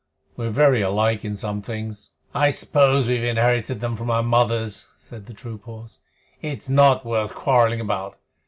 "We're 0.35 0.49
very 0.49 0.81
alike 0.81 1.23
in 1.23 1.35
some 1.35 1.61
things." 1.61 2.09
"I 2.33 2.49
suppose 2.49 3.07
we've 3.07 3.21
inherited 3.23 3.81
them 3.81 3.95
from 3.95 4.09
our 4.09 4.23
mothers," 4.23 4.87
said 4.97 5.27
the 5.27 5.33
troop 5.35 5.65
horse. 5.65 5.99
"It's 6.41 6.67
not 6.67 7.05
worth 7.05 7.35
quarreling 7.35 7.81
about. 7.81 8.17